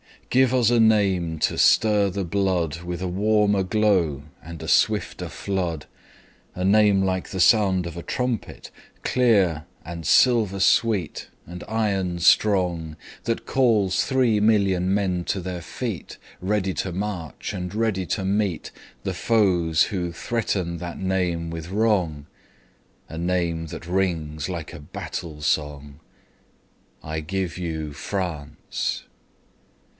[0.31, 6.63] Give us a name to stir the bloodWith a warmer glow and a swifter flood,—A
[6.63, 8.71] name like the sound of a trumpet,
[9.03, 12.95] clear, And silver sweet, and iron strong,
[13.25, 19.13] That calls three million men to their feet, Ready to march, and steady to meetThe
[19.13, 27.57] foes who threaten that name with wrong,—A name that rings like a battle song.I give
[27.57, 29.03] you France!